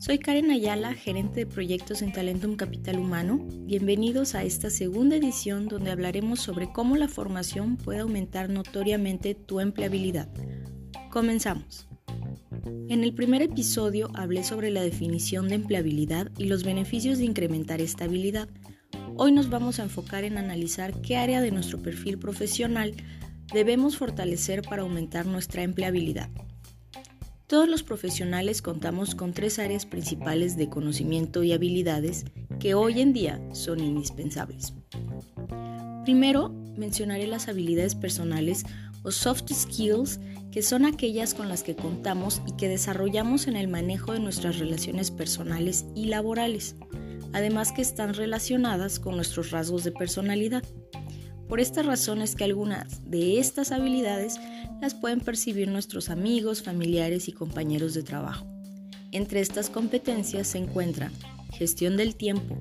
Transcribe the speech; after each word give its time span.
Soy 0.00 0.18
Karen 0.20 0.52
Ayala, 0.52 0.94
gerente 0.94 1.40
de 1.40 1.46
proyectos 1.46 2.02
en 2.02 2.12
Talentum 2.12 2.54
Capital 2.54 3.00
Humano. 3.00 3.44
Bienvenidos 3.64 4.36
a 4.36 4.44
esta 4.44 4.70
segunda 4.70 5.16
edición 5.16 5.66
donde 5.66 5.90
hablaremos 5.90 6.38
sobre 6.38 6.70
cómo 6.72 6.96
la 6.96 7.08
formación 7.08 7.76
puede 7.76 7.98
aumentar 7.98 8.48
notoriamente 8.48 9.34
tu 9.34 9.58
empleabilidad. 9.58 10.28
Comenzamos. 11.10 11.88
En 12.88 13.02
el 13.02 13.12
primer 13.12 13.42
episodio 13.42 14.08
hablé 14.14 14.44
sobre 14.44 14.70
la 14.70 14.82
definición 14.82 15.48
de 15.48 15.56
empleabilidad 15.56 16.30
y 16.38 16.44
los 16.44 16.62
beneficios 16.62 17.18
de 17.18 17.24
incrementar 17.24 17.80
estabilidad. 17.80 18.48
Hoy 19.16 19.32
nos 19.32 19.50
vamos 19.50 19.80
a 19.80 19.82
enfocar 19.82 20.22
en 20.22 20.38
analizar 20.38 21.00
qué 21.00 21.16
área 21.16 21.40
de 21.40 21.50
nuestro 21.50 21.82
perfil 21.82 22.20
profesional 22.20 22.94
debemos 23.52 23.96
fortalecer 23.96 24.62
para 24.62 24.82
aumentar 24.82 25.26
nuestra 25.26 25.64
empleabilidad. 25.64 26.30
Todos 27.48 27.66
los 27.66 27.82
profesionales 27.82 28.60
contamos 28.60 29.14
con 29.14 29.32
tres 29.32 29.58
áreas 29.58 29.86
principales 29.86 30.58
de 30.58 30.68
conocimiento 30.68 31.42
y 31.42 31.54
habilidades 31.54 32.26
que 32.60 32.74
hoy 32.74 33.00
en 33.00 33.14
día 33.14 33.40
son 33.54 33.80
indispensables. 33.80 34.74
Primero, 36.04 36.50
mencionaré 36.76 37.26
las 37.26 37.48
habilidades 37.48 37.94
personales 37.94 38.64
o 39.02 39.10
soft 39.10 39.50
skills, 39.50 40.20
que 40.52 40.60
son 40.60 40.84
aquellas 40.84 41.32
con 41.32 41.48
las 41.48 41.62
que 41.62 41.74
contamos 41.74 42.42
y 42.46 42.54
que 42.56 42.68
desarrollamos 42.68 43.46
en 43.46 43.56
el 43.56 43.68
manejo 43.68 44.12
de 44.12 44.20
nuestras 44.20 44.58
relaciones 44.58 45.10
personales 45.10 45.86
y 45.94 46.04
laborales, 46.04 46.76
además 47.32 47.72
que 47.72 47.80
están 47.80 48.12
relacionadas 48.12 49.00
con 49.00 49.16
nuestros 49.16 49.52
rasgos 49.52 49.84
de 49.84 49.92
personalidad. 49.92 50.64
Por 51.48 51.60
esta 51.60 51.82
razón 51.82 52.20
es 52.20 52.34
que 52.34 52.44
algunas 52.44 53.10
de 53.10 53.38
estas 53.38 53.72
habilidades 53.72 54.38
las 54.82 54.94
pueden 54.94 55.20
percibir 55.20 55.68
nuestros 55.68 56.10
amigos, 56.10 56.62
familiares 56.62 57.28
y 57.28 57.32
compañeros 57.32 57.94
de 57.94 58.02
trabajo. 58.02 58.46
Entre 59.12 59.40
estas 59.40 59.70
competencias 59.70 60.48
se 60.48 60.58
encuentran 60.58 61.12
gestión 61.52 61.96
del 61.96 62.14
tiempo, 62.14 62.58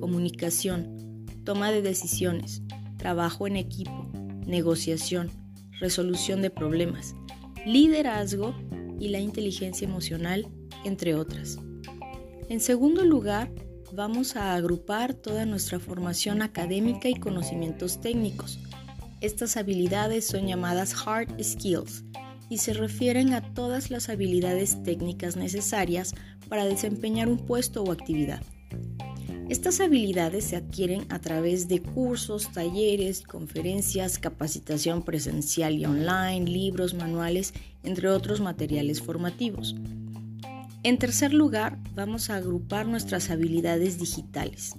comunicación, 0.00 1.26
toma 1.44 1.70
de 1.70 1.82
decisiones, 1.82 2.62
trabajo 2.96 3.46
en 3.46 3.56
equipo, 3.56 4.10
negociación, 4.46 5.30
resolución 5.78 6.40
de 6.40 6.50
problemas, 6.50 7.14
liderazgo 7.66 8.54
y 8.98 9.08
la 9.08 9.20
inteligencia 9.20 9.86
emocional, 9.86 10.46
entre 10.84 11.14
otras. 11.14 11.58
En 12.48 12.60
segundo 12.60 13.04
lugar, 13.04 13.52
vamos 13.94 14.36
a 14.36 14.54
agrupar 14.54 15.14
toda 15.14 15.46
nuestra 15.46 15.78
formación 15.78 16.42
académica 16.42 17.08
y 17.08 17.14
conocimientos 17.14 18.00
técnicos. 18.00 18.58
Estas 19.20 19.56
habilidades 19.56 20.26
son 20.26 20.46
llamadas 20.46 20.94
hard 21.06 21.42
skills 21.42 22.04
y 22.48 22.58
se 22.58 22.72
refieren 22.72 23.34
a 23.34 23.54
todas 23.54 23.90
las 23.90 24.08
habilidades 24.08 24.82
técnicas 24.82 25.36
necesarias 25.36 26.14
para 26.48 26.64
desempeñar 26.64 27.28
un 27.28 27.38
puesto 27.38 27.82
o 27.82 27.92
actividad. 27.92 28.42
Estas 29.48 29.80
habilidades 29.80 30.44
se 30.44 30.56
adquieren 30.56 31.06
a 31.08 31.18
través 31.18 31.66
de 31.66 31.82
cursos, 31.82 32.52
talleres, 32.52 33.22
conferencias, 33.22 34.18
capacitación 34.18 35.02
presencial 35.02 35.74
y 35.74 35.84
online, 35.84 36.48
libros, 36.48 36.94
manuales, 36.94 37.52
entre 37.82 38.08
otros 38.08 38.40
materiales 38.40 39.02
formativos. 39.02 39.74
En 40.82 40.96
tercer 40.96 41.34
lugar, 41.34 41.78
vamos 41.94 42.30
a 42.30 42.36
agrupar 42.36 42.86
nuestras 42.86 43.28
habilidades 43.28 43.98
digitales. 43.98 44.76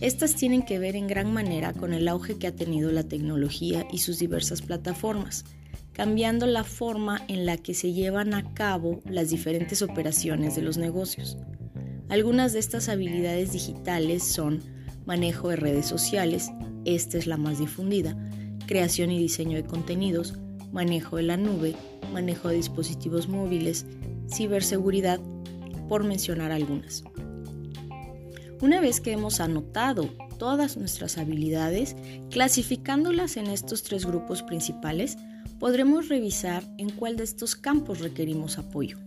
Estas 0.00 0.34
tienen 0.34 0.62
que 0.62 0.80
ver 0.80 0.96
en 0.96 1.06
gran 1.06 1.32
manera 1.32 1.72
con 1.72 1.92
el 1.92 2.08
auge 2.08 2.36
que 2.36 2.48
ha 2.48 2.56
tenido 2.56 2.90
la 2.90 3.04
tecnología 3.04 3.86
y 3.92 3.98
sus 3.98 4.18
diversas 4.18 4.60
plataformas, 4.60 5.44
cambiando 5.92 6.46
la 6.46 6.64
forma 6.64 7.22
en 7.28 7.46
la 7.46 7.58
que 7.58 7.74
se 7.74 7.92
llevan 7.92 8.34
a 8.34 8.54
cabo 8.54 9.00
las 9.04 9.30
diferentes 9.30 9.82
operaciones 9.82 10.56
de 10.56 10.62
los 10.62 10.78
negocios. 10.78 11.36
Algunas 12.08 12.52
de 12.52 12.58
estas 12.58 12.88
habilidades 12.88 13.52
digitales 13.52 14.24
son 14.24 14.62
manejo 15.06 15.50
de 15.50 15.56
redes 15.56 15.86
sociales, 15.86 16.50
esta 16.84 17.18
es 17.18 17.28
la 17.28 17.36
más 17.36 17.60
difundida, 17.60 18.16
creación 18.66 19.12
y 19.12 19.18
diseño 19.18 19.56
de 19.56 19.64
contenidos, 19.64 20.34
manejo 20.72 21.16
de 21.16 21.22
la 21.22 21.36
nube, 21.36 21.74
manejo 22.12 22.48
de 22.48 22.56
dispositivos 22.56 23.28
móviles, 23.28 23.86
ciberseguridad, 24.32 25.20
por 25.88 26.04
mencionar 26.04 26.52
algunas. 26.52 27.02
Una 28.60 28.80
vez 28.80 29.00
que 29.00 29.12
hemos 29.12 29.40
anotado 29.40 30.10
todas 30.38 30.76
nuestras 30.76 31.18
habilidades, 31.18 31.96
clasificándolas 32.30 33.36
en 33.36 33.46
estos 33.46 33.82
tres 33.82 34.04
grupos 34.04 34.42
principales, 34.42 35.16
podremos 35.58 36.08
revisar 36.08 36.62
en 36.78 36.90
cuál 36.90 37.16
de 37.16 37.24
estos 37.24 37.56
campos 37.56 38.00
requerimos 38.00 38.58
apoyo. 38.58 38.98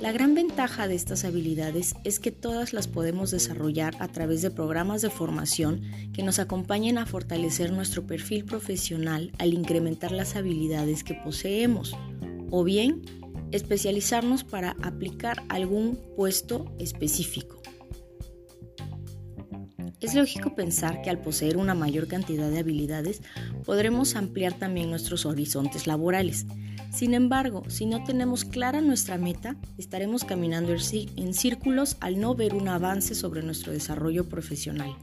La 0.00 0.12
gran 0.12 0.34
ventaja 0.34 0.88
de 0.88 0.94
estas 0.94 1.24
habilidades 1.24 1.94
es 2.04 2.20
que 2.20 2.30
todas 2.30 2.74
las 2.74 2.86
podemos 2.86 3.30
desarrollar 3.30 3.96
a 3.98 4.08
través 4.08 4.42
de 4.42 4.50
programas 4.50 5.00
de 5.00 5.08
formación 5.08 5.80
que 6.12 6.22
nos 6.22 6.38
acompañen 6.38 6.98
a 6.98 7.06
fortalecer 7.06 7.72
nuestro 7.72 8.06
perfil 8.06 8.44
profesional 8.44 9.32
al 9.38 9.54
incrementar 9.54 10.12
las 10.12 10.36
habilidades 10.36 11.02
que 11.02 11.14
poseemos, 11.14 11.96
o 12.50 12.62
bien 12.62 13.02
especializarnos 13.52 14.44
para 14.44 14.76
aplicar 14.82 15.42
algún 15.48 15.98
puesto 16.14 16.66
específico. 16.78 17.55
Es 20.00 20.14
lógico 20.14 20.54
pensar 20.54 21.00
que 21.00 21.08
al 21.08 21.20
poseer 21.20 21.56
una 21.56 21.74
mayor 21.74 22.06
cantidad 22.06 22.50
de 22.50 22.58
habilidades 22.58 23.22
podremos 23.64 24.14
ampliar 24.14 24.52
también 24.52 24.90
nuestros 24.90 25.24
horizontes 25.24 25.86
laborales. 25.86 26.44
Sin 26.92 27.14
embargo, 27.14 27.62
si 27.68 27.86
no 27.86 28.04
tenemos 28.04 28.44
clara 28.44 28.82
nuestra 28.82 29.16
meta, 29.16 29.56
estaremos 29.78 30.24
caminando 30.24 30.74
en 30.74 31.34
círculos 31.34 31.96
al 32.00 32.20
no 32.20 32.34
ver 32.34 32.54
un 32.54 32.68
avance 32.68 33.14
sobre 33.14 33.42
nuestro 33.42 33.72
desarrollo 33.72 34.28
profesional. 34.28 34.94